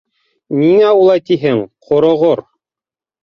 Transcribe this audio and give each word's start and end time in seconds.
Нигә 0.61 0.87
улай 1.01 1.21
тиһең, 1.27 1.61
ҡороғоро?! 1.89 2.47